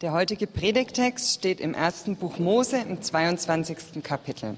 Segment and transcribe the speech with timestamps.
[0.00, 4.00] Der heutige Predigtext steht im ersten Buch Mose im 22.
[4.04, 4.54] Kapitel.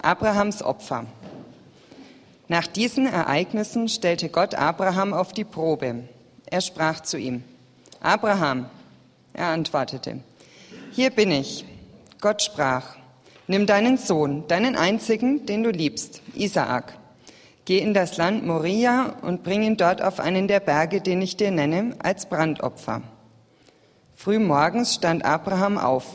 [0.00, 1.04] Abrahams Opfer.
[2.48, 6.04] Nach diesen Ereignissen stellte Gott Abraham auf die Probe.
[6.46, 7.44] Er sprach zu ihm,
[8.00, 8.64] Abraham,
[9.34, 10.20] er antwortete,
[10.92, 11.66] hier bin ich.
[12.22, 12.96] Gott sprach,
[13.48, 16.94] nimm deinen Sohn, deinen einzigen, den du liebst, Isaak.
[17.66, 21.36] Geh in das Land Moria und bring ihn dort auf einen der Berge, den ich
[21.36, 23.02] dir nenne, als Brandopfer.
[24.22, 26.06] Frühmorgens stand Abraham auf,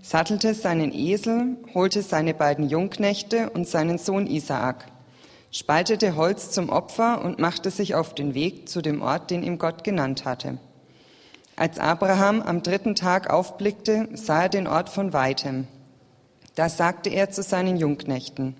[0.00, 4.86] sattelte seinen Esel, holte seine beiden Jungknechte und seinen Sohn Isaak,
[5.50, 9.58] spaltete Holz zum Opfer und machte sich auf den Weg zu dem Ort, den ihm
[9.58, 10.56] Gott genannt hatte.
[11.54, 15.66] Als Abraham am dritten Tag aufblickte, sah er den Ort von weitem.
[16.54, 18.56] Da sagte er zu seinen Jungknechten,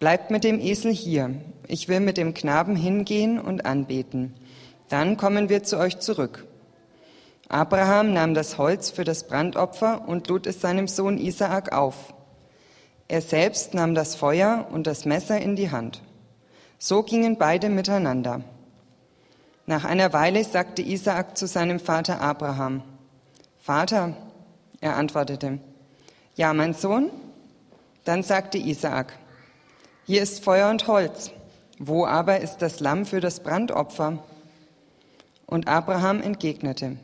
[0.00, 1.36] Bleibt mit dem Esel hier,
[1.68, 4.34] ich will mit dem Knaben hingehen und anbeten.
[4.88, 6.45] Dann kommen wir zu euch zurück.
[7.48, 12.12] Abraham nahm das Holz für das Brandopfer und lud es seinem Sohn Isaak auf.
[13.08, 16.02] Er selbst nahm das Feuer und das Messer in die Hand.
[16.78, 18.42] So gingen beide miteinander.
[19.64, 22.82] Nach einer Weile sagte Isaak zu seinem Vater Abraham,
[23.58, 24.16] Vater,
[24.80, 25.58] er antwortete,
[26.34, 27.10] ja, mein Sohn?
[28.04, 29.14] Dann sagte Isaak,
[30.04, 31.30] hier ist Feuer und Holz,
[31.78, 34.22] wo aber ist das Lamm für das Brandopfer?
[35.46, 36.96] Und Abraham entgegnete,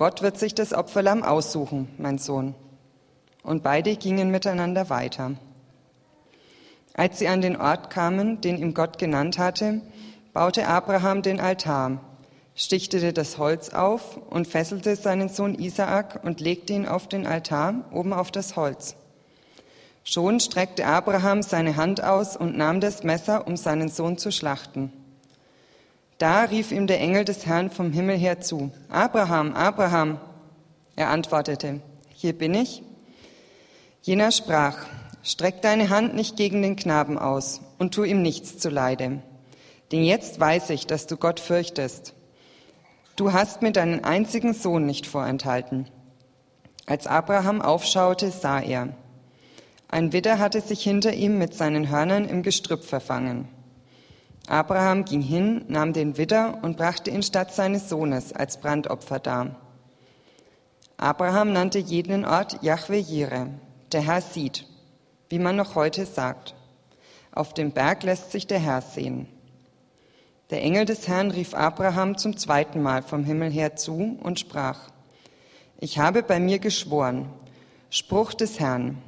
[0.00, 2.54] Gott wird sich das Opferlamm aussuchen, mein Sohn.
[3.42, 5.32] Und beide gingen miteinander weiter.
[6.94, 9.82] Als sie an den Ort kamen, den ihm Gott genannt hatte,
[10.32, 12.00] baute Abraham den Altar,
[12.54, 17.84] stichtete das Holz auf und fesselte seinen Sohn Isaak und legte ihn auf den Altar
[17.92, 18.96] oben auf das Holz.
[20.02, 24.94] Schon streckte Abraham seine Hand aus und nahm das Messer, um seinen Sohn zu schlachten.
[26.20, 30.20] Da rief ihm der Engel des Herrn vom Himmel her zu, Abraham, Abraham.
[30.94, 32.82] Er antwortete, hier bin ich.
[34.02, 34.76] Jener sprach,
[35.22, 39.22] streck deine Hand nicht gegen den Knaben aus und tu ihm nichts zuleide.
[39.92, 42.12] Denn jetzt weiß ich, dass du Gott fürchtest.
[43.16, 45.88] Du hast mir deinen einzigen Sohn nicht vorenthalten.
[46.84, 48.90] Als Abraham aufschaute, sah er.
[49.88, 53.48] Ein Widder hatte sich hinter ihm mit seinen Hörnern im Gestrüpp verfangen.
[54.50, 59.54] Abraham ging hin, nahm den Widder und brachte ihn statt seines Sohnes als Brandopfer dar.
[60.96, 63.46] Abraham nannte jeden Ort Yahweh Jireh,
[63.92, 64.66] der Herr sieht,
[65.28, 66.56] wie man noch heute sagt.
[67.30, 69.28] Auf dem Berg lässt sich der Herr sehen.
[70.50, 74.90] Der Engel des Herrn rief Abraham zum zweiten Mal vom Himmel her zu und sprach,
[75.78, 77.28] ich habe bei mir geschworen,
[77.88, 78.98] Spruch des Herrn,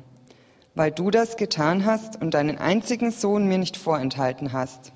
[0.77, 4.93] weil du das getan hast und deinen einzigen Sohn mir nicht vorenthalten hast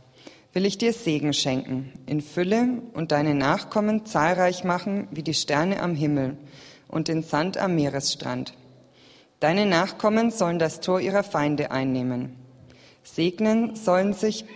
[0.57, 5.83] will ich dir Segen schenken, in Fülle und deine Nachkommen zahlreich machen wie die Sterne
[5.83, 6.39] am Himmel
[6.89, 8.55] und den Sand am Meeresstrand.
[9.39, 12.37] Deine Nachkommen sollen das Tor ihrer Feinde einnehmen.
[13.03, 14.47] Segnen sollen sich,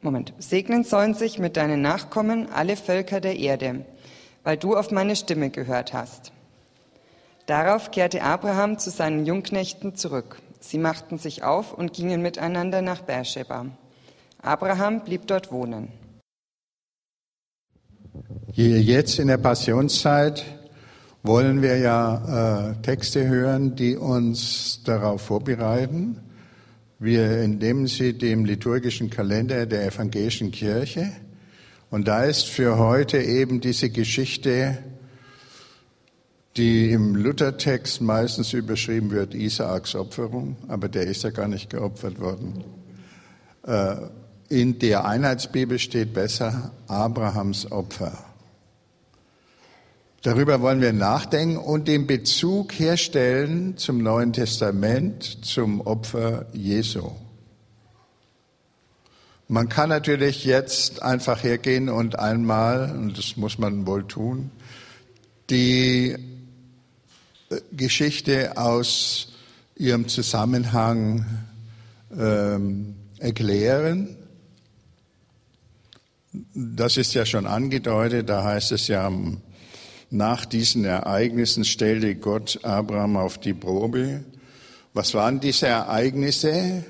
[0.00, 3.84] Moment, segnen sollen sich mit deinen Nachkommen alle Völker der Erde,
[4.44, 6.30] weil du auf meine Stimme gehört hast.
[7.46, 10.40] Darauf kehrte Abraham zu seinen Jungknechten zurück.
[10.60, 13.66] Sie machten sich auf und gingen miteinander nach Beersheba.
[14.42, 15.88] Abraham blieb dort wohnen.
[18.52, 20.44] Jetzt in der Passionszeit
[21.22, 26.20] wollen wir ja äh, Texte hören, die uns darauf vorbereiten.
[26.98, 31.12] Wir entnehmen sie dem liturgischen Kalender der evangelischen Kirche.
[31.90, 34.78] Und da ist für heute eben diese Geschichte,
[36.56, 42.20] die im Luthertext meistens überschrieben wird, Isaaks Opferung, aber der ist ja gar nicht geopfert
[42.20, 42.64] worden.
[43.64, 43.96] Äh,
[44.52, 48.12] in der Einheitsbibel steht besser Abrahams Opfer.
[50.20, 57.12] Darüber wollen wir nachdenken und den Bezug herstellen zum Neuen Testament, zum Opfer Jesu.
[59.48, 64.50] Man kann natürlich jetzt einfach hergehen und einmal, und das muss man wohl tun,
[65.48, 66.14] die
[67.48, 69.32] äh, Geschichte aus
[69.76, 71.24] ihrem Zusammenhang
[72.14, 74.18] ähm, erklären.
[76.32, 79.10] Das ist ja schon angedeutet, da heißt es ja,
[80.10, 84.24] nach diesen Ereignissen stellte Gott Abraham auf die Probe.
[84.94, 86.84] Was waren diese Ereignisse?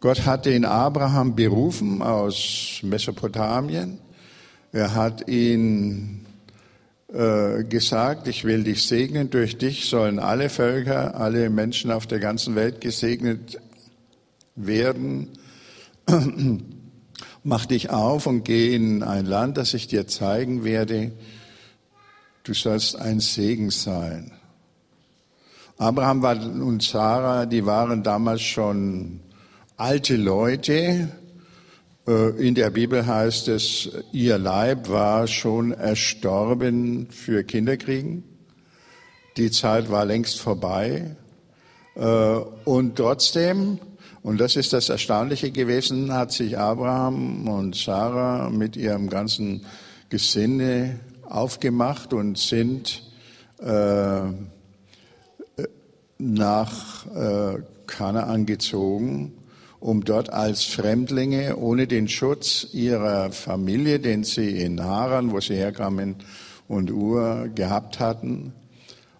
[0.00, 3.98] Gott hatte ihn Abraham berufen aus Mesopotamien.
[4.72, 6.26] Er hat ihn
[7.12, 12.20] äh, gesagt, ich will dich segnen, durch dich sollen alle Völker, alle Menschen auf der
[12.20, 13.58] ganzen Welt gesegnet
[14.54, 15.30] werden
[17.46, 21.12] mach dich auf und geh in ein Land, das ich dir zeigen werde.
[22.42, 24.32] du sollst ein Segen sein.
[25.78, 26.24] Abraham
[26.62, 29.20] und Sarah, die waren damals schon
[29.76, 31.08] alte Leute.
[32.06, 38.24] Äh, in der Bibel heißt es, ihr Leib war schon erstorben für Kinderkriegen.
[39.36, 41.16] Die Zeit war längst vorbei.
[41.94, 43.78] Äh, und trotzdem,
[44.26, 49.64] und das ist das Erstaunliche gewesen, hat sich Abraham und Sarah mit ihrem ganzen
[50.08, 53.04] Gesinde aufgemacht und sind
[53.60, 54.22] äh,
[56.18, 59.32] nach äh, Kanaan gezogen,
[59.78, 65.54] um dort als Fremdlinge ohne den Schutz ihrer Familie, den sie in Haran, wo sie
[65.54, 66.16] herkamen,
[66.66, 68.54] und Ur gehabt hatten,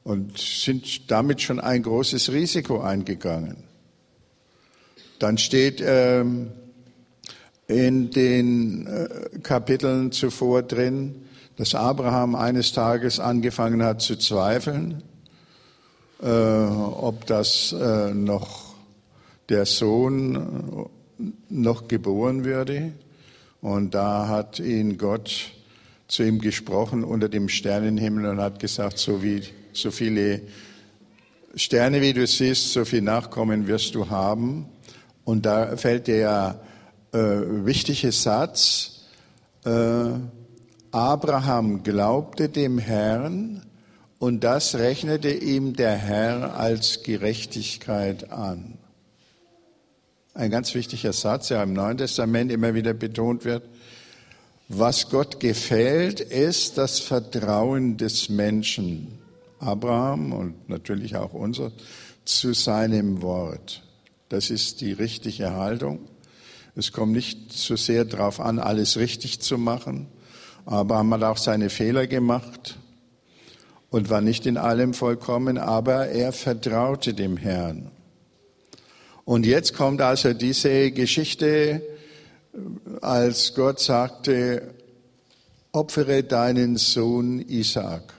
[0.03, 3.66] und sind damit schon ein großes Risiko eingegangen.
[5.19, 6.51] Dann steht ähm,
[7.69, 11.23] in den äh, Kapiteln zuvor drin,
[11.57, 15.03] dass Abraham eines Tages angefangen hat zu zweifeln
[16.23, 18.75] äh, ob das äh, noch
[19.49, 22.93] der Sohn äh, noch geboren würde.
[23.61, 25.53] Und da hat ihn Gott
[26.09, 29.43] zu ihm gesprochen unter dem Sternenhimmel und hat gesagt, so wie
[29.73, 30.41] so viele
[31.55, 34.67] Sterne wie du siehst, so viel Nachkommen wirst du haben.
[35.27, 36.61] Und da fällt der
[37.13, 39.03] äh, wichtige Satz,
[39.65, 40.11] äh,
[40.93, 43.67] Abraham glaubte dem Herrn
[44.21, 48.79] und das rechnete ihm der Herr als Gerechtigkeit an.
[50.33, 53.65] Ein ganz wichtiger Satz, der im Neuen Testament immer wieder betont wird.
[54.69, 59.19] Was Gott gefällt, ist das Vertrauen des Menschen,
[59.59, 61.73] Abraham und natürlich auch unser,
[62.25, 63.83] zu seinem Wort.
[64.29, 66.01] Das ist die richtige Haltung.
[66.75, 70.09] Es kommt nicht so sehr darauf an, alles richtig zu machen.
[70.67, 72.77] Abraham hat auch seine Fehler gemacht
[73.89, 77.91] und war nicht in allem vollkommen, aber er vertraute dem Herrn.
[79.25, 81.83] Und jetzt kommt also diese Geschichte,
[83.01, 84.75] als Gott sagte,
[85.73, 88.15] opfere deinen Sohn Isaac.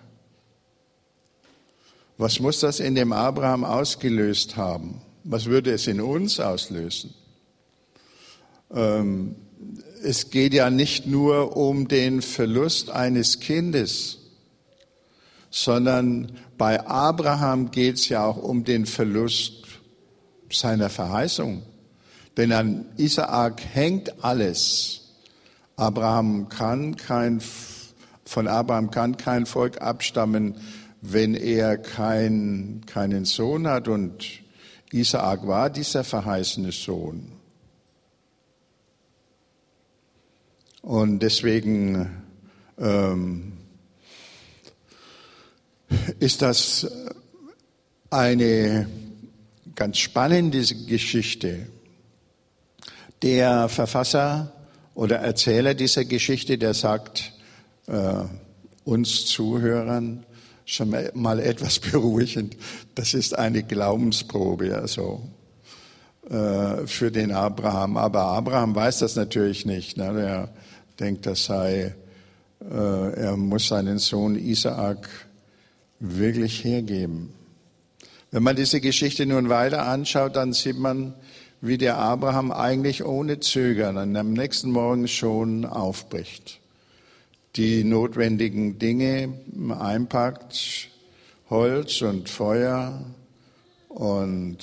[2.18, 5.02] Was muss das in dem Abraham ausgelöst haben?
[5.30, 7.14] Was würde es in uns auslösen?
[8.74, 9.36] Ähm,
[10.02, 14.20] es geht ja nicht nur um den Verlust eines Kindes,
[15.52, 19.66] sondern bei Abraham geht es ja auch um den Verlust
[20.50, 21.64] seiner Verheißung.
[22.38, 25.14] Denn an Isaak hängt alles.
[25.76, 27.42] Abraham kann kein,
[28.24, 30.56] von Abraham kann kein Volk abstammen,
[31.02, 33.90] wenn er kein, keinen Sohn hat.
[33.90, 34.47] Und
[34.92, 37.32] Isaak war dieser verheißene Sohn.
[40.82, 42.24] Und deswegen
[42.78, 43.58] ähm,
[46.20, 46.88] ist das
[48.10, 48.88] eine
[49.76, 51.68] ganz spannende Geschichte.
[53.22, 54.54] Der Verfasser
[54.96, 57.34] oder Erzähler dieser Geschichte, der sagt
[57.88, 58.24] äh,
[58.86, 60.26] uns Zuhörern
[60.68, 62.56] schon mal etwas beruhigend,
[62.94, 65.24] das ist eine Glaubensprobe, also
[66.30, 67.98] äh, für den Abraham.
[67.98, 69.98] Aber Abraham weiß das natürlich nicht.
[69.98, 70.22] Ne?
[70.22, 70.50] Er
[71.00, 71.96] denkt, das sei,
[72.62, 75.08] äh, er muss seinen Sohn Isaak
[76.00, 77.34] wirklich hergeben.
[78.30, 81.14] Wenn man diese Geschichte nun weiter anschaut, dann sieht man,
[81.62, 86.60] wie der Abraham eigentlich ohne Zögern am nächsten Morgen schon aufbricht.
[87.56, 89.34] Die notwendigen Dinge
[89.70, 90.90] einpackt,
[91.50, 93.04] Holz und Feuer
[93.90, 94.58] und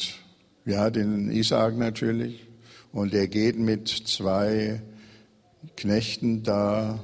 [0.64, 2.46] ja, den Isaak natürlich.
[2.92, 4.80] Und er geht mit zwei
[5.76, 7.00] Knechten da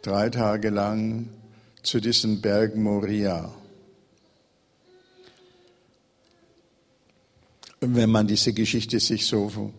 [0.00, 1.28] drei Tage lang
[1.82, 3.52] zu diesem Berg Moria.
[7.80, 9.72] Wenn man diese Geschichte sich so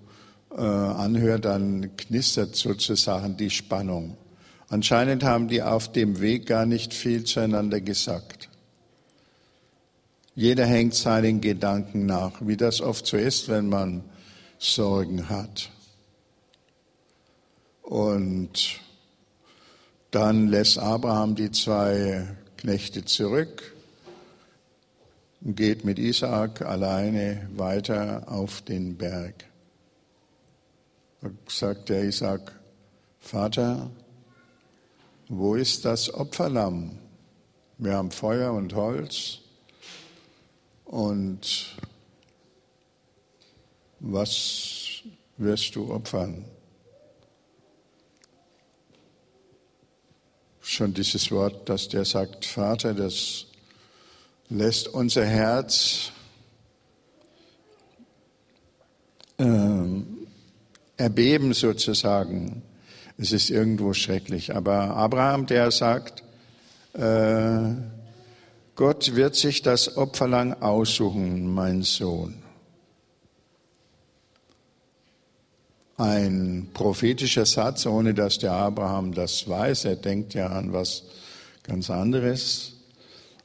[0.51, 4.17] äh, anhört, dann knistert sozusagen die Spannung.
[4.73, 8.49] Anscheinend haben die auf dem Weg gar nicht viel zueinander gesagt.
[10.33, 14.03] Jeder hängt seinen Gedanken nach, wie das oft so ist, wenn man
[14.57, 15.69] Sorgen hat.
[17.83, 18.79] Und
[20.09, 22.27] dann lässt Abraham die zwei
[22.57, 23.75] Knechte zurück
[25.41, 29.35] und geht mit Isaak alleine weiter auf den Berg.
[31.21, 32.59] Da sagt der Isaak,
[33.19, 33.91] Vater,
[35.29, 36.99] wo ist das Opferlamm?
[37.77, 39.39] Wir haben Feuer und Holz
[40.85, 41.75] und
[43.99, 45.01] was
[45.37, 46.45] wirst du opfern?
[50.63, 53.45] schon dieses Wort, dass der sagt, Vater, das
[54.49, 56.11] lässt unser Herz
[59.37, 60.01] äh,
[60.97, 62.63] erbeben sozusagen.
[63.17, 64.55] Es ist irgendwo schrecklich.
[64.55, 66.24] Aber Abraham, der sagt,
[66.93, 67.74] äh,
[68.75, 72.43] Gott wird sich das Opferlang aussuchen, mein Sohn.
[75.98, 79.86] Ein prophetischer Satz, ohne dass der Abraham das weiß.
[79.86, 81.03] Er denkt ja an was
[81.62, 82.74] ganz anderes,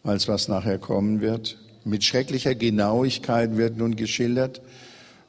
[0.03, 1.59] als was nachher kommen wird.
[1.85, 4.63] Mit schrecklicher Genauigkeit wird nun geschildert,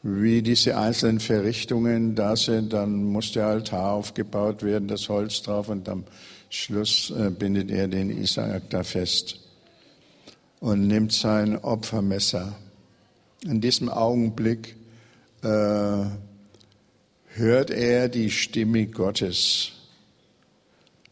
[0.01, 2.73] wie diese einzelnen Verrichtungen da sind.
[2.73, 6.03] Dann muss der Altar aufgebaut werden, das Holz drauf und am
[6.49, 9.39] Schluss äh, bindet er den Isaak da fest
[10.59, 12.55] und nimmt sein Opfermesser.
[13.45, 14.75] In diesem Augenblick
[15.43, 16.05] äh,
[17.27, 19.71] hört er die Stimme Gottes.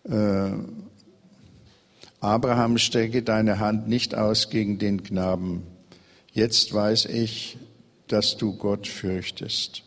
[0.03, 0.49] Äh,
[2.19, 5.63] Abraham, strecke deine Hand nicht aus gegen den Knaben.
[6.33, 7.57] Jetzt weiß ich,
[8.07, 9.83] dass du Gott fürchtest.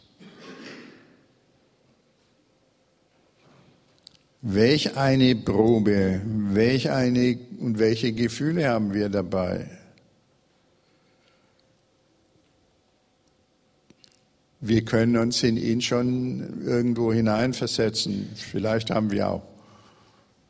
[4.43, 9.67] Welch eine Probe, welch eine und welche Gefühle haben wir dabei?
[14.63, 18.31] Wir können uns in ihn schon irgendwo hineinversetzen.
[18.35, 19.43] Vielleicht haben wir auch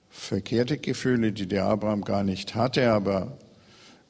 [0.09, 3.39] verkehrte Gefühle, die der Abraham gar nicht hatte, aber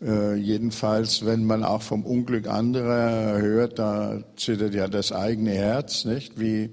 [0.02, 6.04] äh, jedenfalls, wenn man auch vom Unglück anderer hört, da zittert ja das eigene Herz,
[6.04, 6.40] nicht?
[6.40, 6.70] Wie,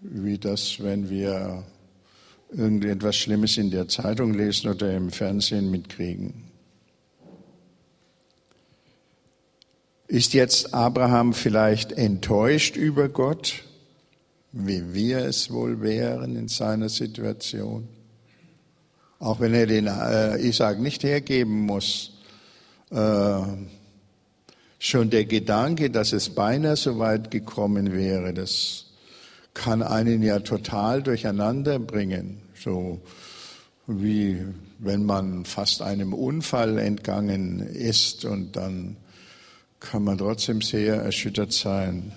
[0.00, 1.64] wie das, wenn wir
[2.50, 6.44] irgendetwas Schlimmes in der Zeitung lesen oder im Fernsehen mitkriegen.
[10.06, 13.64] Ist jetzt Abraham vielleicht enttäuscht über Gott,
[14.52, 17.88] wie wir es wohl wären in seiner Situation?
[19.18, 22.13] Auch wenn er den äh, Isaac nicht hergeben muss.
[22.94, 23.42] Äh,
[24.78, 28.86] schon der Gedanke, dass es beinahe so weit gekommen wäre, das
[29.52, 32.40] kann einen ja total durcheinander bringen.
[32.54, 33.00] So
[33.86, 34.44] wie
[34.78, 38.96] wenn man fast einem Unfall entgangen ist und dann
[39.80, 42.12] kann man trotzdem sehr erschüttert sein.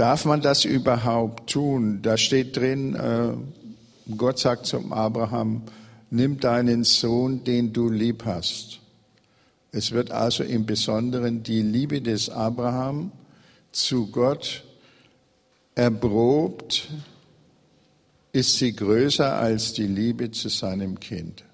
[0.00, 2.00] Darf man das überhaupt tun?
[2.00, 3.34] Da steht drin, äh,
[4.16, 5.60] Gott sagt zum Abraham,
[6.08, 8.80] nimm deinen Sohn, den du lieb hast.
[9.72, 13.12] Es wird also im Besonderen die Liebe des Abraham
[13.72, 14.64] zu Gott
[15.74, 16.88] erprobt,
[18.32, 21.44] ist sie größer als die Liebe zu seinem Kind.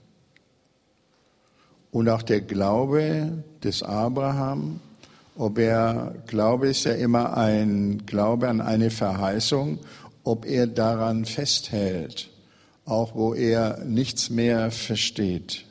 [1.91, 4.79] Und auch der Glaube des Abraham,
[5.37, 9.79] ob er, Glaube ist ja immer ein Glaube an eine Verheißung,
[10.25, 12.31] ob er daran festhält,
[12.85, 15.65] auch wo er nichts mehr versteht.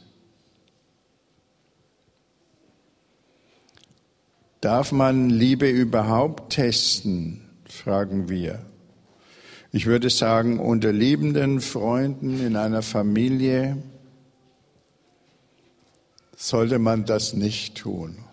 [4.61, 8.65] Darf man Liebe überhaupt testen, fragen wir.
[9.71, 13.77] Ich würde sagen, unter liebenden Freunden in einer Familie
[16.35, 18.24] sollte man das nicht tun.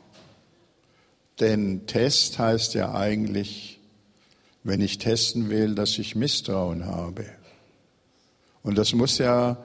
[1.42, 3.78] Denn Test heißt ja eigentlich,
[4.64, 7.26] wenn ich testen will, dass ich Misstrauen habe.
[8.62, 9.62] Und das muss ja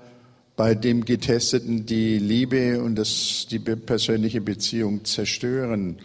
[0.58, 6.00] bei dem Getesteten die Liebe und das, die persönliche Beziehung zerstören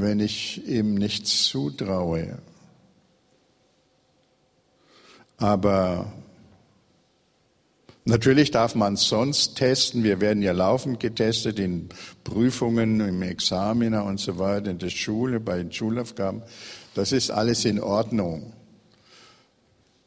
[0.00, 2.38] wenn ich ihm nichts zutraue.
[5.38, 6.12] Aber
[8.06, 10.02] natürlich darf man sonst testen.
[10.02, 11.88] Wir werden ja laufend getestet in
[12.24, 16.42] Prüfungen, im Examiner und so weiter, in der Schule, bei den Schulaufgaben.
[16.94, 18.52] Das ist alles in Ordnung.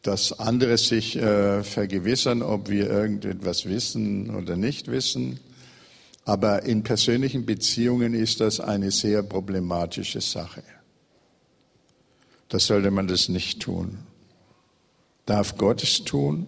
[0.01, 5.39] Dass andere sich äh, vergewissern, ob wir irgendetwas wissen oder nicht wissen,
[6.25, 10.63] aber in persönlichen Beziehungen ist das eine sehr problematische Sache.
[12.50, 14.00] Da sollte man das nicht tun.
[15.25, 16.48] Darf Gott es tun?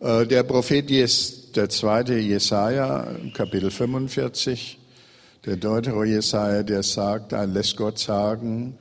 [0.00, 4.78] Äh, der Prophet, der zweite Jesaja, Kapitel 45,
[5.44, 8.78] der Deutero Jesaja, der sagt, lässt Gott sagen,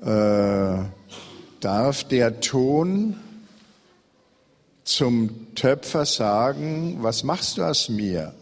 [0.00, 0.78] äh,
[1.60, 3.16] darf der Ton
[4.82, 8.34] zum Töpfer sagen, was machst du aus mir?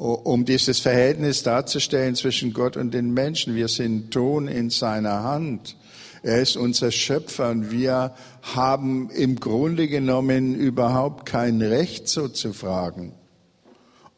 [0.00, 3.54] um dieses Verhältnis darzustellen zwischen Gott und den Menschen.
[3.54, 5.76] Wir sind Ton in seiner Hand.
[6.22, 12.52] Er ist unser Schöpfer und wir haben im Grunde genommen überhaupt kein Recht so zu
[12.52, 13.14] fragen.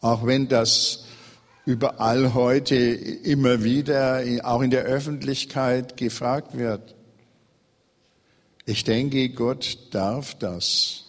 [0.01, 1.05] Auch wenn das
[1.65, 6.97] überall heute immer wieder, auch in der Öffentlichkeit gefragt wird.
[8.65, 11.05] Ich denke, Gott darf das.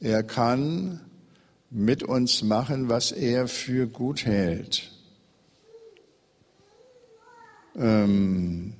[0.00, 1.00] Er kann
[1.70, 4.92] mit uns machen, was er für gut hält.
[7.76, 8.74] Ähm,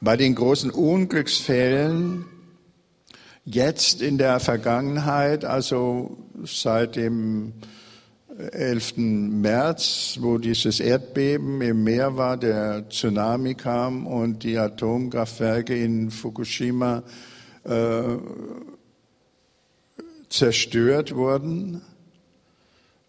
[0.00, 2.26] bei den großen Unglücksfällen
[3.44, 7.54] jetzt in der Vergangenheit, also seit dem
[8.38, 8.96] 11.
[8.96, 17.02] März, wo dieses Erdbeben im Meer war, der Tsunami kam und die Atomkraftwerke in Fukushima
[17.64, 18.02] äh,
[20.28, 21.80] zerstört wurden,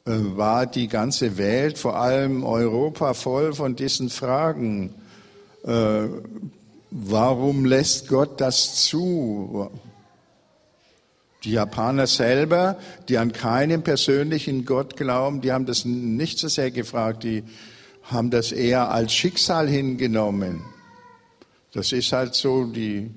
[0.05, 4.95] äh, war die ganze Welt, vor allem Europa, voll von diesen Fragen.
[5.65, 6.07] Äh,
[6.91, 9.69] warum lässt Gott das zu?
[11.43, 12.77] Die Japaner selber,
[13.07, 17.43] die an keinen persönlichen Gott glauben, die haben das nicht so sehr gefragt, die
[18.03, 20.61] haben das eher als Schicksal hingenommen.
[21.73, 23.11] Das ist halt so, die,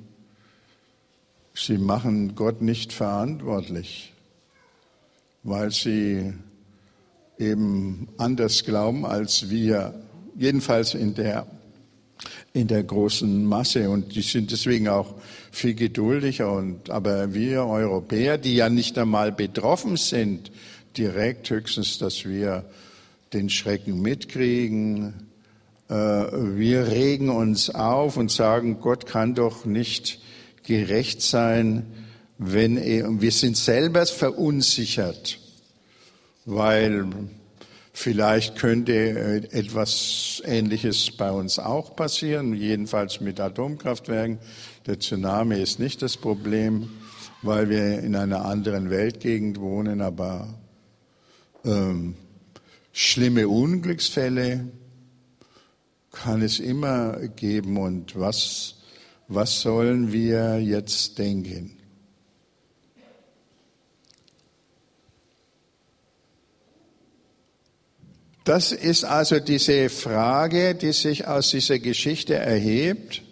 [1.55, 4.13] sie machen Gott nicht verantwortlich,
[5.43, 6.35] weil sie
[7.39, 9.95] eben anders glauben als wir,
[10.37, 11.47] jedenfalls in der
[12.53, 15.15] in der großen Masse und die sind deswegen auch
[15.53, 20.51] viel geduldiger und aber wir Europäer, die ja nicht einmal betroffen sind,
[20.97, 22.65] direkt höchstens, dass wir
[23.33, 25.15] den Schrecken mitkriegen,
[25.89, 30.21] äh, wir regen uns auf und sagen, Gott kann doch nicht
[30.65, 31.87] gerecht sein,
[32.39, 35.39] wenn er, wir sind selber verunsichert,
[36.47, 37.07] weil
[38.03, 44.39] Vielleicht könnte äh, etwas Ähnliches bei uns auch passieren, jedenfalls mit Atomkraftwerken.
[44.87, 46.89] Der Tsunami ist nicht das Problem,
[47.43, 50.49] weil wir in einer anderen Weltgegend wohnen, aber
[51.63, 52.15] ähm,
[52.91, 54.67] schlimme Unglücksfälle
[56.11, 57.77] kann es immer geben.
[57.77, 58.77] Und was,
[59.29, 61.80] was sollen wir jetzt denken?
[68.51, 73.23] Das ist also diese Frage, die sich aus dieser Geschichte erhebt.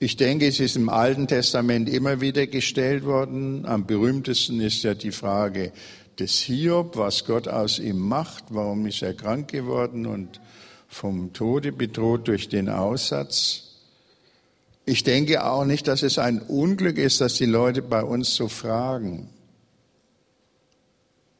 [0.00, 3.64] Ich denke, es ist im Alten Testament immer wieder gestellt worden.
[3.64, 5.70] Am berühmtesten ist ja die Frage
[6.18, 10.40] des Hiob, was Gott aus ihm macht, warum ist er krank geworden und
[10.88, 13.76] vom Tode bedroht durch den Aussatz.
[14.84, 18.48] Ich denke auch nicht, dass es ein Unglück ist, dass die Leute bei uns so
[18.48, 19.30] fragen.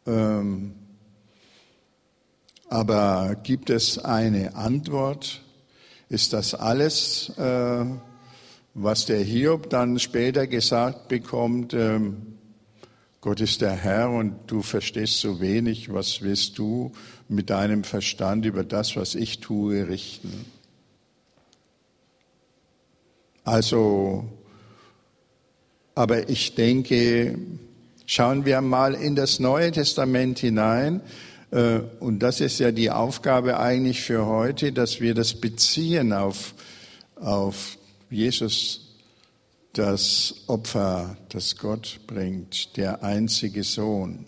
[0.06, 0.74] Ähm,
[2.68, 5.42] aber gibt es eine Antwort?
[6.08, 7.84] Ist das alles, äh,
[8.74, 11.74] was der Hiob dann später gesagt bekommt?
[11.74, 12.38] Ähm,
[13.20, 15.92] Gott ist der Herr und du verstehst so wenig.
[15.92, 16.92] Was willst du
[17.28, 20.46] mit deinem Verstand über das, was ich tue, richten?
[23.44, 24.24] Also,
[25.94, 27.38] aber ich denke,
[28.06, 31.00] schauen wir mal in das Neue Testament hinein.
[31.50, 36.54] Äh, und das ist ja die Aufgabe eigentlich für heute, dass wir das beziehen auf,
[37.16, 37.78] auf
[38.10, 38.96] Jesus,
[39.72, 44.26] das Opfer, das Gott bringt, der einzige Sohn.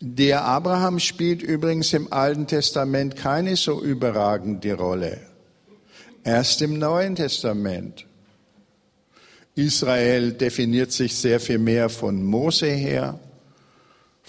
[0.00, 5.20] Der Abraham spielt übrigens im Alten Testament keine so überragende Rolle.
[6.24, 8.06] Erst im Neuen Testament.
[9.54, 13.18] Israel definiert sich sehr viel mehr von Mose her.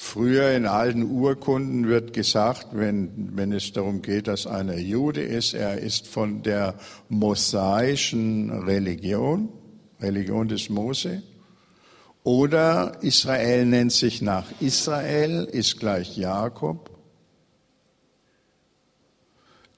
[0.03, 5.53] Früher in alten Urkunden wird gesagt, wenn, wenn es darum geht, dass einer Jude ist,
[5.53, 6.73] er ist von der
[7.07, 9.49] mosaischen Religion,
[10.01, 11.21] Religion des Mose.
[12.23, 16.89] Oder Israel nennt sich nach Israel, ist gleich Jakob.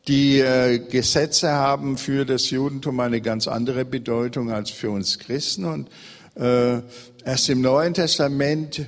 [0.07, 5.65] Die äh, Gesetze haben für das Judentum eine ganz andere Bedeutung als für uns Christen.
[5.65, 5.89] Und
[6.36, 6.81] äh,
[7.25, 8.88] erst im Neuen Testament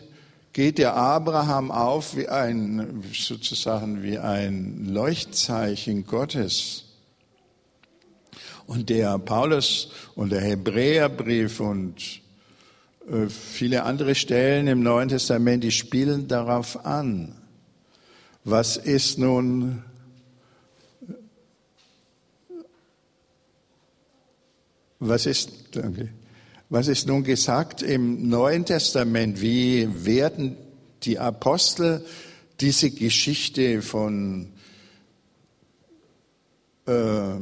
[0.56, 6.86] geht der Abraham auf wie ein, sozusagen wie ein Leuchtzeichen Gottes.
[8.66, 12.22] Und der Paulus und der Hebräerbrief und
[13.12, 17.36] äh, viele andere Stellen im Neuen Testament, die spielen darauf an.
[18.46, 19.84] Was ist nun
[25.00, 26.14] was ist, danke,
[26.70, 29.42] was ist nun gesagt im Neuen Testament?
[29.42, 30.58] Wie werden
[31.04, 32.04] die Apostel
[32.60, 34.48] diese Geschichte von
[36.88, 37.36] äh,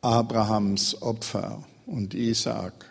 [0.00, 2.86] Abrahams Opfer und Isaac?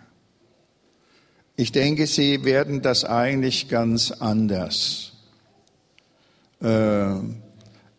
[1.55, 5.13] Ich denke, sie werden das eigentlich ganz anders.
[6.61, 7.15] Äh,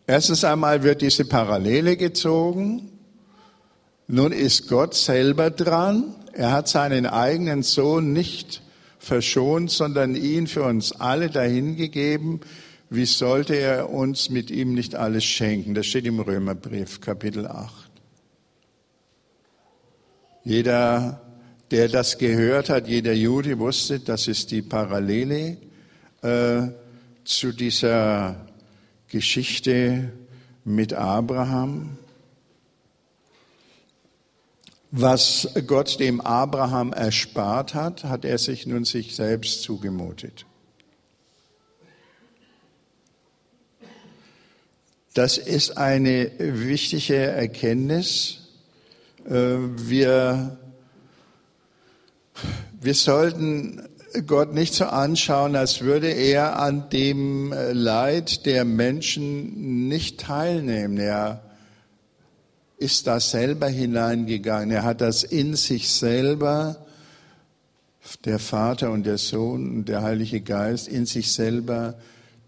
[0.07, 2.92] erstens einmal wird diese Parallele gezogen.
[4.07, 6.15] Nun ist Gott selber dran.
[6.33, 8.61] Er hat seinen eigenen Sohn nicht
[8.99, 12.41] verschont, sondern ihn für uns alle dahingegeben.
[12.89, 15.73] Wie sollte er uns mit ihm nicht alles schenken?
[15.73, 17.89] Das steht im Römerbrief, Kapitel 8.
[20.43, 21.21] Jeder,
[21.71, 25.57] der das gehört hat, jeder Jude wusste, das ist die Parallele
[26.21, 26.63] äh,
[27.23, 28.35] zu dieser
[29.07, 30.11] Geschichte
[30.65, 31.97] mit Abraham.
[34.95, 40.45] Was Gott dem Abraham erspart hat, hat er sich nun sich selbst zugemutet.
[45.15, 48.49] Das ist eine wichtige Erkenntnis.
[49.27, 50.59] Äh, wir,
[52.79, 53.81] wir sollten
[54.27, 60.99] Gott nicht so anschauen, als würde er an dem Leid der Menschen nicht teilnehmen.
[60.99, 61.41] Er
[62.83, 64.69] ist da selber hineingegangen.
[64.69, 66.85] Er hat das in sich selber,
[68.25, 71.95] der Vater und der Sohn und der Heilige Geist, in sich selber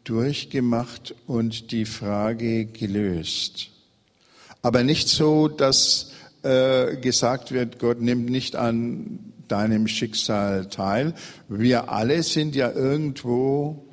[0.03, 3.69] durchgemacht und die Frage gelöst.
[4.61, 6.11] Aber nicht so, dass
[6.43, 11.13] äh, gesagt wird, Gott nimmt nicht an deinem Schicksal teil.
[11.47, 13.85] Wir alle sind ja irgendwo,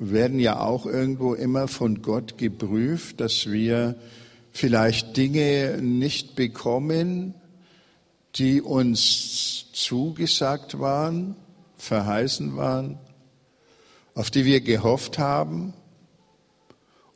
[0.00, 3.94] werden ja auch irgendwo immer von Gott geprüft, dass wir
[4.58, 7.34] vielleicht Dinge nicht bekommen,
[8.34, 11.36] die uns zugesagt waren,
[11.76, 12.98] verheißen waren,
[14.14, 15.74] auf die wir gehofft haben,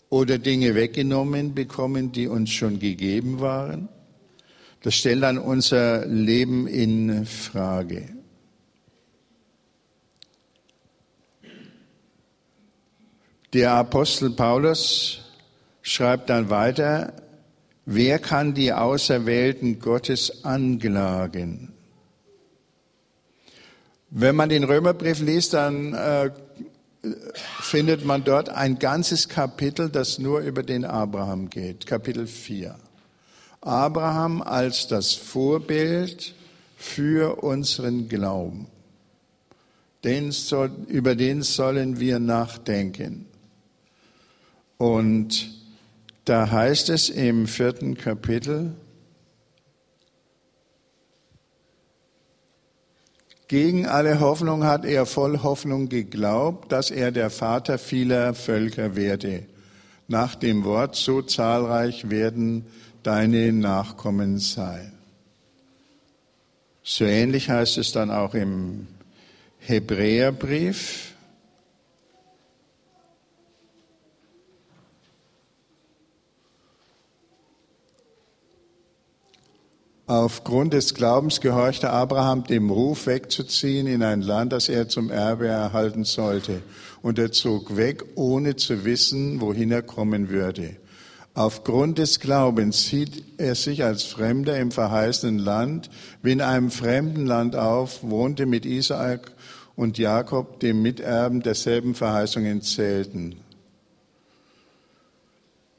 [0.08, 3.88] oder Dinge weggenommen bekommen, die uns schon gegeben waren.
[4.82, 8.08] Das stellt dann unser Leben in Frage.
[13.52, 15.22] Der Apostel Paulus
[15.80, 17.14] schreibt dann weiter,
[17.84, 21.72] wer kann die Auserwählten Gottes anklagen?
[24.10, 26.30] Wenn man den Römerbrief liest, dann äh,
[27.60, 32.76] findet man dort ein ganzes Kapitel, das nur über den Abraham geht, Kapitel 4.
[33.62, 36.34] Abraham als das Vorbild
[36.76, 38.66] für unseren Glauben.
[40.04, 43.26] Den soll, über den sollen wir nachdenken.
[44.78, 45.61] Und
[46.24, 48.74] da heißt es im vierten Kapitel,
[53.52, 59.42] Gegen alle Hoffnung hat er voll Hoffnung geglaubt, dass er der Vater vieler Völker werde.
[60.08, 62.64] Nach dem Wort, so zahlreich werden
[63.02, 64.92] deine Nachkommen sein.
[66.82, 68.86] So ähnlich heißt es dann auch im
[69.58, 71.11] Hebräerbrief.
[80.06, 85.46] Aufgrund des Glaubens gehorchte Abraham dem Ruf wegzuziehen in ein Land, das er zum Erbe
[85.46, 86.62] erhalten sollte.
[87.02, 90.76] Und er zog weg, ohne zu wissen, wohin er kommen würde.
[91.34, 95.88] Aufgrund des Glaubens sieht er sich als Fremder im verheißenen Land,
[96.20, 99.32] wie in einem fremden Land auf, wohnte mit Isaak
[99.76, 103.36] und Jakob, dem Miterben derselben Verheißungen zählten.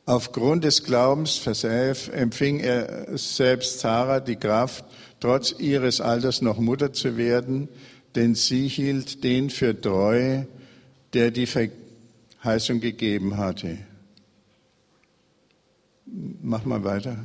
[0.05, 4.83] Aufgrund des Glaubens, Vers 11, empfing er selbst Sarah die Kraft,
[5.21, 7.69] trotz ihres Alters noch Mutter zu werden,
[8.13, 10.43] denn sie hielt den für treu,
[11.13, 13.77] der die Verheißung gegeben hatte.
[16.05, 17.17] Mach mal weiter.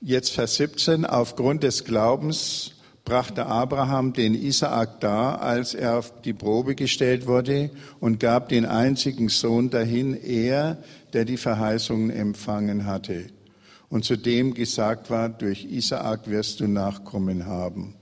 [0.00, 1.06] Jetzt Vers 17.
[1.06, 2.72] Aufgrund des Glaubens
[3.12, 7.68] brachte Abraham den Isaak dar, als er auf die Probe gestellt wurde
[8.00, 10.78] und gab den einzigen Sohn dahin, er,
[11.12, 13.26] der die Verheißungen empfangen hatte.
[13.90, 17.96] Und zu dem gesagt war, durch Isaak wirst du Nachkommen haben.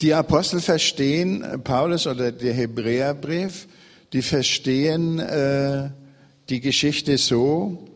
[0.00, 3.66] Die Apostel verstehen, Paulus oder der Hebräerbrief,
[4.12, 5.90] die verstehen äh,
[6.48, 7.89] die Geschichte so,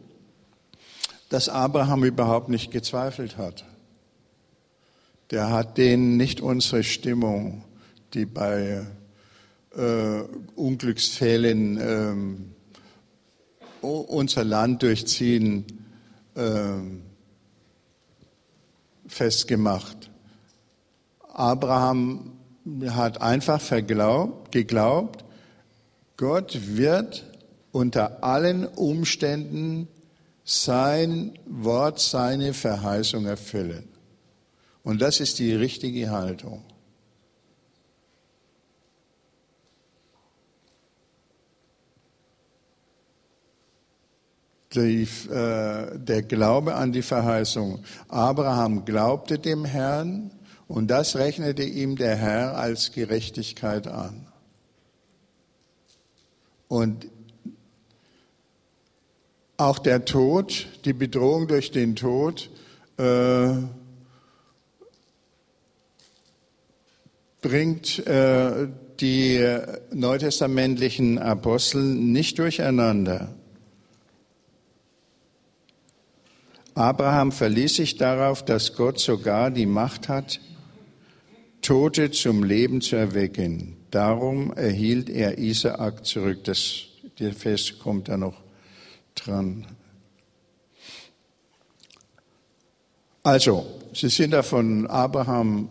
[1.28, 3.64] dass Abraham überhaupt nicht gezweifelt hat.
[5.30, 7.64] Der hat denen nicht unsere Stimmung,
[8.12, 8.86] die bei
[9.76, 10.20] äh,
[10.54, 11.78] Unglücksfällen
[13.82, 15.66] äh, unser Land durchziehen,
[16.34, 16.80] äh,
[19.06, 20.10] festgemacht.
[21.32, 22.32] Abraham
[22.86, 25.24] hat einfach verglaubt, geglaubt,
[26.16, 27.24] Gott wird
[27.72, 29.88] unter allen Umständen
[30.44, 33.88] sein Wort, seine Verheißung erfüllen.
[34.82, 36.62] Und das ist die richtige Haltung.
[44.74, 47.82] Die, äh, der Glaube an die Verheißung.
[48.08, 50.32] Abraham glaubte dem Herrn
[50.66, 54.26] und das rechnete ihm der Herr als Gerechtigkeit an.
[56.68, 57.06] Und
[59.56, 62.50] auch der Tod, die Bedrohung durch den Tod,
[62.96, 63.54] äh,
[67.40, 68.68] bringt äh,
[69.00, 69.58] die
[69.92, 73.34] neutestamentlichen Apostel nicht durcheinander.
[76.74, 80.40] Abraham verließ sich darauf, dass Gott sogar die Macht hat,
[81.60, 83.76] Tote zum Leben zu erwecken.
[83.90, 86.44] Darum erhielt er Isaak zurück.
[86.44, 86.82] Das,
[87.20, 88.43] der Vers kommt da noch
[89.26, 89.66] dran.
[93.22, 95.68] Also, Sie sind da von Abraham,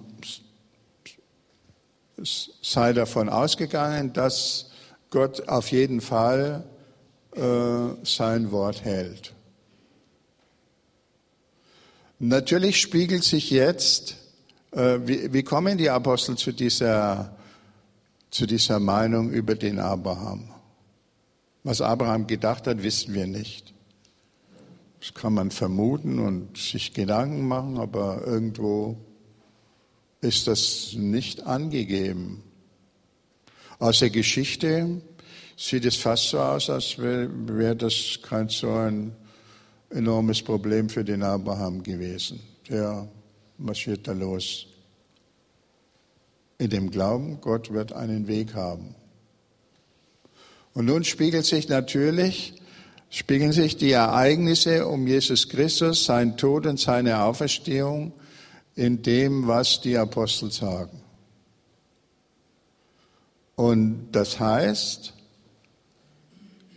[2.61, 4.71] sei davon ausgegangen, dass
[5.09, 6.63] Gott auf jeden Fall
[7.35, 9.33] äh, sein Wort hält.
[12.19, 14.15] Natürlich spiegelt sich jetzt,
[14.71, 17.35] äh, wie, wie kommen die Apostel zu dieser,
[18.31, 20.49] zu dieser Meinung über den Abraham?
[21.63, 23.73] Was Abraham gedacht hat, wissen wir nicht.
[24.99, 28.97] Das kann man vermuten und sich Gedanken machen, aber irgendwo
[30.21, 32.43] ist das nicht angegeben.
[33.79, 35.01] Aus der Geschichte
[35.57, 39.13] sieht es fast so aus, als wäre wär das kein so ein
[39.89, 42.39] enormes Problem für den Abraham gewesen.
[42.69, 43.07] Der
[43.57, 44.67] marschiert da los.
[46.57, 48.95] In dem Glauben, Gott wird einen Weg haben.
[50.73, 52.55] Und nun spiegelt sich natürlich,
[53.09, 58.13] spiegeln sich die Ereignisse um Jesus Christus, sein Tod und seine Auferstehung
[58.75, 60.99] in dem, was die Apostel sagen.
[63.55, 65.13] Und das heißt,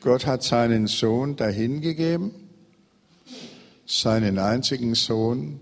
[0.00, 2.32] Gott hat seinen Sohn dahingegeben,
[3.87, 5.59] seinen einzigen Sohn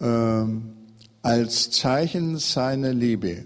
[0.00, 0.44] äh,
[1.22, 3.44] als Zeichen seiner Liebe.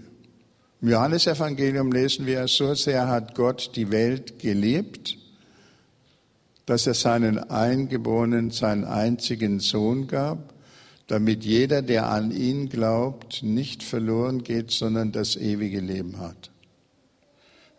[0.85, 5.17] Im Johannesevangelium lesen wir, so sehr hat Gott die Welt geliebt,
[6.67, 10.53] dass er seinen eingeborenen, seinen einzigen Sohn gab,
[11.07, 16.51] damit jeder, der an ihn glaubt, nicht verloren geht, sondern das ewige Leben hat.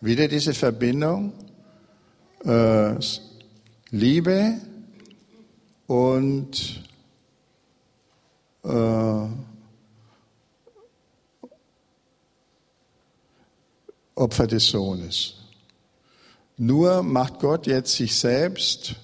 [0.01, 1.33] Wieder diese Verbindung,
[2.45, 2.97] äh,
[3.93, 4.55] Liebe,
[5.87, 6.83] und
[8.65, 9.27] äh,
[14.17, 15.35] Opfer des Sohnes.
[16.57, 18.97] Nur macht Gott jetzt sich selbst,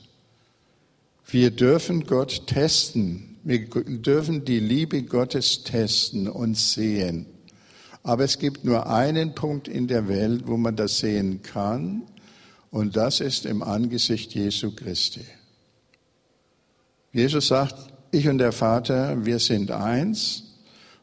[1.27, 7.27] wir dürfen Gott testen, wir dürfen die Liebe Gottes testen und sehen.
[8.03, 12.03] Aber es gibt nur einen Punkt in der Welt, wo man das sehen kann,
[12.71, 15.27] und das ist im Angesicht Jesu Christi.
[17.13, 17.75] Jesus sagt,
[18.13, 20.45] ich und der Vater, wir sind eins.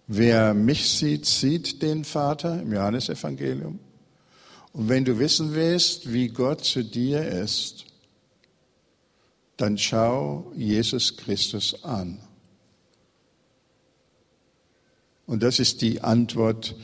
[0.08, 3.80] Wer mich sieht, sieht den Vater im Johannesevangelium.
[4.74, 7.86] Und wenn du wissen willst, wie Gott zu dir ist,
[9.58, 12.20] dann schau Jesus Christus an.
[15.26, 16.76] Und das ist die Antwort,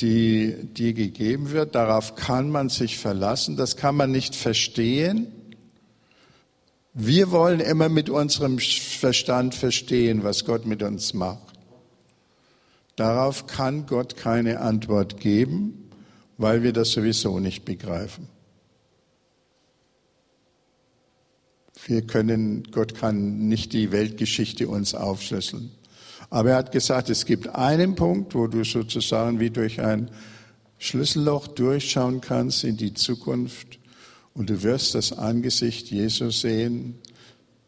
[0.00, 1.74] die dir gegeben wird.
[1.74, 3.56] Darauf kann man sich verlassen.
[3.56, 5.26] Das kann man nicht verstehen.
[6.94, 11.58] Wir wollen immer mit unserem Verstand verstehen, was Gott mit uns macht.
[12.96, 15.85] Darauf kann Gott keine Antwort geben,
[16.38, 18.28] weil wir das sowieso nicht begreifen.
[21.86, 25.70] Wir können, Gott kann nicht die Weltgeschichte uns aufschlüsseln.
[26.30, 30.10] Aber er hat gesagt, es gibt einen Punkt, wo du sozusagen wie durch ein
[30.78, 33.78] Schlüsselloch durchschauen kannst in die Zukunft
[34.34, 36.98] und du wirst das Angesicht Jesus sehen,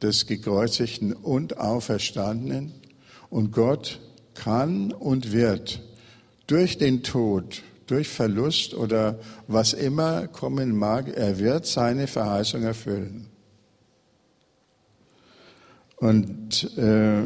[0.03, 2.73] des gekreuzigten und auferstandenen.
[3.31, 4.01] Und Gott
[4.35, 5.83] kann und wird
[6.47, 13.27] durch den Tod, durch Verlust oder was immer kommen mag, er wird seine Verheißung erfüllen.
[15.97, 17.23] Und äh,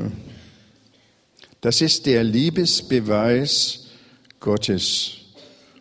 [1.60, 3.88] das ist der Liebesbeweis
[4.40, 5.18] Gottes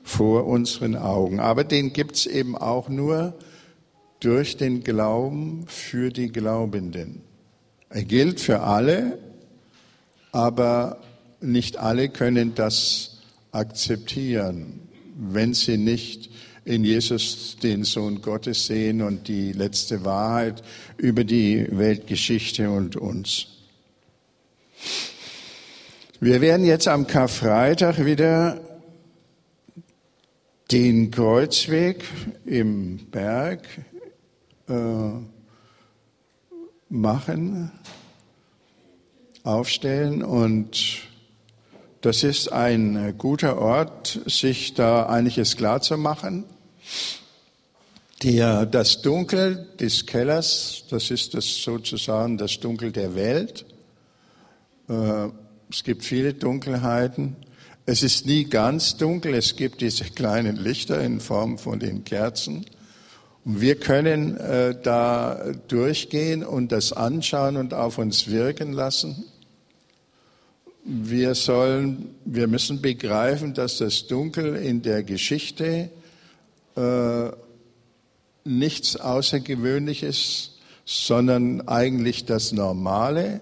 [0.04, 1.39] vor unseren Augen.
[1.39, 3.34] Aber den gibt's eben auch nur
[4.20, 7.22] durch den Glauben für die Glaubenden.
[7.89, 9.20] Er gilt für alle,
[10.32, 11.02] aber
[11.39, 13.11] nicht alle können das
[13.51, 16.29] akzeptieren, wenn sie nicht
[16.63, 20.63] in Jesus den Sohn Gottes sehen und die letzte Wahrheit
[20.97, 23.47] über die Weltgeschichte und uns.
[26.19, 28.61] Wir werden jetzt am Karfreitag wieder
[30.71, 32.03] den Kreuzweg
[32.45, 33.67] im Berg
[34.69, 35.09] äh,
[36.89, 37.71] machen,
[39.43, 41.11] aufstellen und
[42.01, 46.45] das ist ein guter Ort, sich da einiges klar zu machen.
[48.23, 53.65] Der, das Dunkel des Kellers, das ist das sozusagen das Dunkel der Welt.
[54.89, 55.29] Äh,
[55.71, 57.35] es gibt viele Dunkelheiten.
[57.85, 59.33] Es ist nie ganz dunkel.
[59.33, 62.65] Es gibt diese kleinen Lichter in Form von den Kerzen.
[63.43, 69.25] Und wir können äh, da durchgehen und das anschauen und auf uns wirken lassen.
[70.84, 75.89] Wir sollen, wir müssen begreifen, dass das Dunkel in der Geschichte
[76.76, 77.30] äh,
[78.44, 83.41] nichts Außergewöhnliches, sondern eigentlich das Normale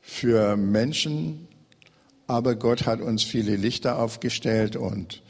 [0.00, 1.46] für Menschen,
[2.26, 5.22] aber Gott hat uns viele Lichter aufgestellt und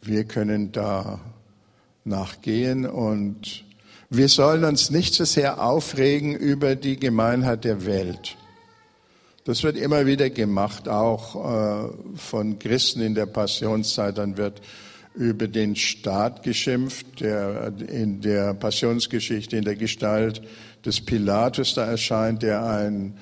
[0.00, 1.20] wir können da
[2.04, 3.64] nachgehen und
[4.08, 8.36] wir sollen uns nicht so sehr aufregen über die Gemeinheit der Welt.
[9.46, 14.18] Das wird immer wieder gemacht, auch äh, von Christen in der Passionszeit.
[14.18, 14.60] Dann wird
[15.14, 20.42] über den Staat geschimpft, der in der Passionsgeschichte in der Gestalt
[20.84, 23.18] des Pilatus da erscheint, der ein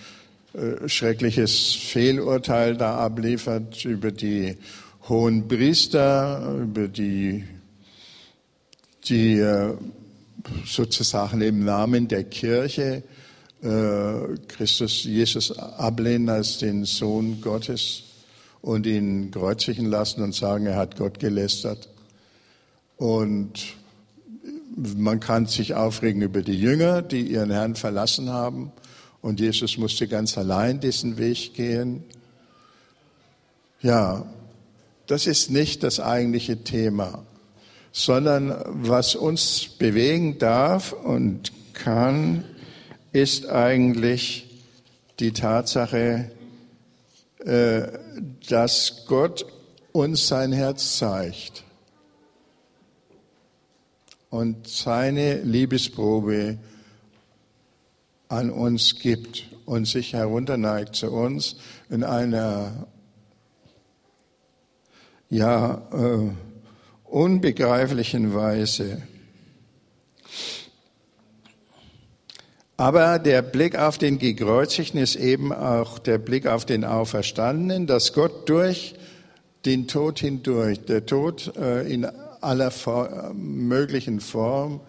[0.55, 4.57] äh, schreckliches Fehlurteil da abliefert über die
[5.11, 7.45] hohen Priester, über die,
[9.05, 9.75] die äh,
[10.65, 13.03] sozusagen im Namen der Kirche
[14.49, 18.03] Christus, Jesus ablehnen als den Sohn Gottes
[18.61, 21.89] und ihn kreuzigen lassen und sagen, er hat Gott gelästert.
[22.99, 23.53] Und
[24.77, 28.73] man kann sich aufregen über die Jünger, die ihren Herrn verlassen haben
[29.25, 32.05] und Jesus musste ganz allein diesen Weg gehen.
[33.81, 34.27] Ja,
[35.07, 37.25] das ist nicht das eigentliche Thema,
[37.91, 42.45] sondern was uns bewegen darf und kann,
[43.15, 44.45] ist eigentlich
[45.21, 46.33] die Tatsache,
[47.39, 47.83] äh,
[48.49, 49.47] dass Gott
[49.93, 51.63] uns sein Herz zeigt
[54.31, 56.59] und seine Liebesprobe
[58.27, 61.55] an uns gibt und sich herunterneigt zu uns
[61.91, 62.89] in einer
[65.31, 66.31] ja äh,
[67.05, 69.03] unbegreiflichen Weise.
[72.77, 78.13] Aber der Blick auf den Gekreuzigten ist eben auch der Blick auf den Auferstandenen, dass
[78.13, 78.95] Gott durch
[79.65, 82.73] den Tod hindurch, der Tod äh, in aller
[83.33, 84.81] möglichen Form,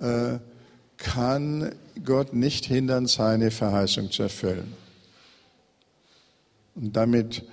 [0.00, 0.38] äh,
[0.96, 1.72] kann
[2.04, 4.72] Gott nicht hindern, seine Verheißung zu erfüllen.
[6.74, 7.44] Und damit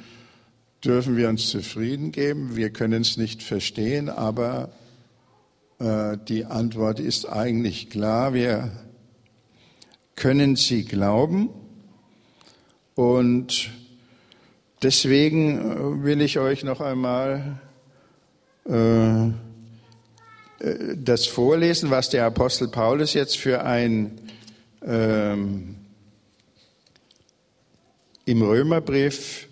[0.84, 2.56] dürfen wir uns zufrieden geben.
[2.56, 4.70] Wir können es nicht verstehen, aber
[5.80, 8.34] äh, die Antwort ist eigentlich klar.
[8.34, 8.72] Wir
[10.22, 11.50] können sie glauben.
[12.94, 13.72] Und
[14.84, 17.60] deswegen äh, will ich euch noch einmal
[18.70, 19.32] äh, äh,
[20.96, 24.22] das vorlesen, was der Apostel Paulus jetzt für ein
[24.86, 25.78] ähm,
[28.26, 29.48] im Römerbrief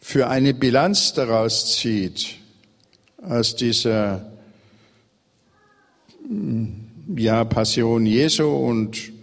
[0.00, 2.36] für eine Bilanz daraus zieht,
[3.22, 4.30] aus dieser
[6.28, 9.13] mm, ja, Passion Jesu und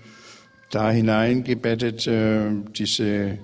[0.71, 3.37] da hineingebettet äh, diese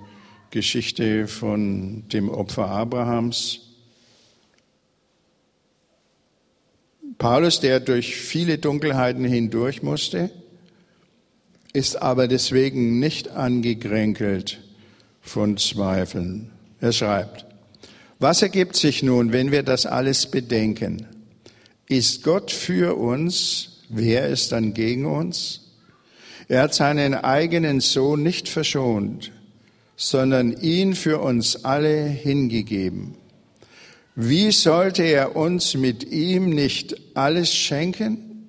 [0.50, 3.60] Geschichte von dem Opfer Abrahams.
[7.18, 10.30] Paulus, der durch viele Dunkelheiten hindurch musste,
[11.72, 14.60] ist aber deswegen nicht angekränkelt
[15.20, 16.50] von Zweifeln.
[16.80, 17.44] Er schreibt,
[18.18, 21.06] was ergibt sich nun, wenn wir das alles bedenken?
[21.88, 25.67] Ist Gott für uns, wer ist dann gegen uns?
[26.48, 29.32] Er hat seinen eigenen Sohn nicht verschont,
[29.96, 33.16] sondern ihn für uns alle hingegeben.
[34.14, 38.48] Wie sollte er uns mit ihm nicht alles schenken?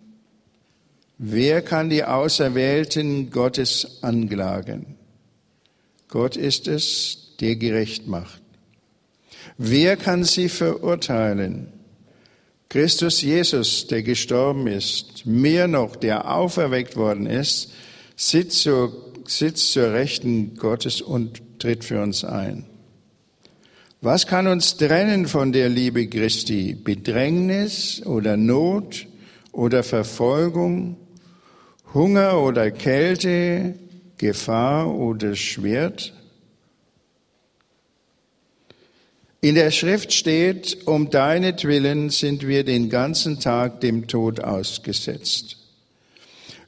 [1.17, 4.95] Wer kann die Auserwählten Gottes anklagen?
[6.07, 8.41] Gott ist es, der gerecht macht.
[9.57, 11.67] Wer kann sie verurteilen?
[12.69, 17.73] Christus Jesus, der gestorben ist, mehr noch, der auferweckt worden ist,
[18.20, 22.65] sitzt zur, sitzt zur Rechten Gottes und tritt für uns ein.
[24.01, 26.74] Was kann uns trennen von der Liebe Christi?
[26.74, 29.07] Bedrängnis oder Not
[29.51, 30.97] oder Verfolgung,
[31.93, 33.76] Hunger oder Kälte,
[34.17, 36.13] Gefahr oder Schwert?
[39.41, 45.68] In der Schrift steht, um deinetwillen sind wir den ganzen Tag dem Tod ausgesetzt.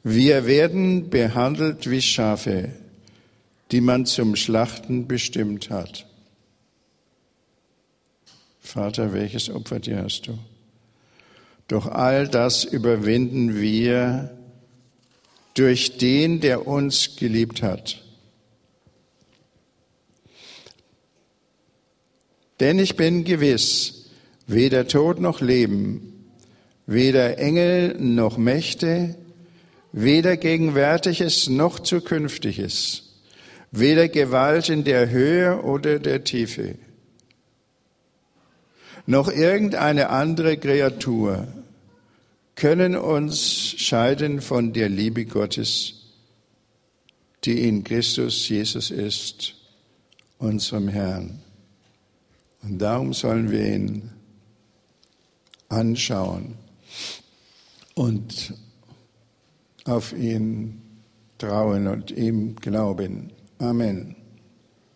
[0.04, 2.70] Wir werden behandelt wie Schafe,
[3.72, 6.08] die man zum Schlachten bestimmt hat.
[8.60, 10.38] Vater, welches Opfer dir hast du?
[11.68, 14.36] Doch all das überwinden wir
[15.54, 18.04] durch den, der uns geliebt hat.
[22.60, 24.10] Denn ich bin gewiss,
[24.48, 26.30] weder Tod noch Leben,
[26.86, 29.16] weder Engel noch Mächte,
[29.92, 33.04] weder Gegenwärtiges noch Zukünftiges,
[33.72, 36.76] weder Gewalt in der Höhe oder der Tiefe,
[39.06, 41.48] noch irgendeine andere Kreatur
[42.56, 45.96] können uns scheiden von der Liebe Gottes,
[47.44, 49.56] die in Christus Jesus ist,
[50.38, 51.42] unserem Herrn.
[52.62, 54.12] Und darum sollen wir ihn
[55.70, 56.56] anschauen
[57.96, 58.54] und
[59.86, 60.82] auf ihn
[61.38, 63.32] trauen und ihm glauben.
[63.60, 64.21] Amen.